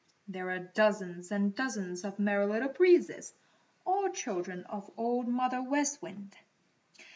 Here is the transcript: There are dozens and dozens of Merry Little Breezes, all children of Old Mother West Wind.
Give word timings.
There 0.27 0.49
are 0.49 0.57
dozens 0.57 1.31
and 1.31 1.53
dozens 1.53 2.03
of 2.03 2.17
Merry 2.17 2.47
Little 2.47 2.69
Breezes, 2.69 3.35
all 3.85 4.09
children 4.09 4.63
of 4.63 4.89
Old 4.97 5.27
Mother 5.27 5.61
West 5.61 6.01
Wind. 6.01 6.35